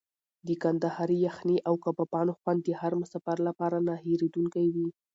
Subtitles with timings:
[0.47, 4.87] د کندهاري یخني او کبابونو خوند د هر مسافر لپاره نه هېرېدونکی وي.